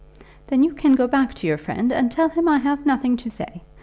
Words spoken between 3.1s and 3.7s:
to say.